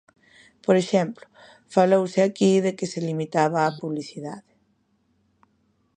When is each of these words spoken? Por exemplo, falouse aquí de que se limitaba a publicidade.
Por 0.65 0.75
exemplo, 0.83 1.25
falouse 1.75 2.19
aquí 2.23 2.51
de 2.65 2.71
que 2.77 2.89
se 2.91 2.99
limitaba 3.09 3.59
a 3.63 3.75
publicidade. 3.81 4.51